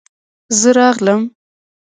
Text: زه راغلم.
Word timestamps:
زه 0.59 0.69
راغلم. 0.77 1.21